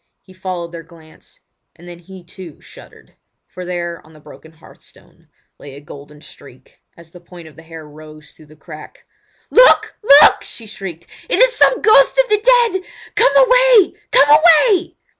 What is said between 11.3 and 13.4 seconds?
it some ghost of the dead! Come